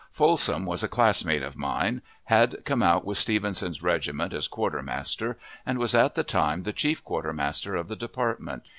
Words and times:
Folsom 0.11 0.65
was 0.65 0.81
a 0.81 0.87
classmate 0.87 1.43
of 1.43 1.55
mine, 1.55 2.01
had 2.23 2.65
come 2.65 2.81
out 2.81 3.05
with 3.05 3.19
Stevenson's 3.19 3.83
regiment 3.83 4.33
as 4.33 4.47
quartermaster, 4.47 5.37
and 5.63 5.77
was 5.77 5.93
at 5.93 6.15
the 6.15 6.23
time 6.23 6.63
the 6.63 6.73
chief 6.73 7.03
quartermaster 7.03 7.75
of 7.75 7.87
the 7.87 7.95
department. 7.95 8.65